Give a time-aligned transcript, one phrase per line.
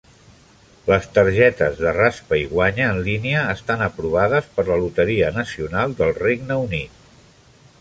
[0.91, 6.15] Les targetes de raspa i guanya en línia estan aprovades per la Loteria Nacional del
[6.23, 7.07] Regne Unit.